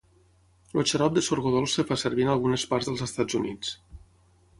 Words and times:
El 0.81 0.85
xarop 0.91 1.11
de 1.17 1.23
sorgo 1.27 1.51
dolç 1.55 1.75
es 1.83 1.87
fa 1.89 1.97
servir 2.05 2.25
en 2.27 2.31
algunes 2.37 2.65
parts 2.73 2.89
dels 2.91 3.05
Estats 3.07 3.39
Units. 3.41 3.75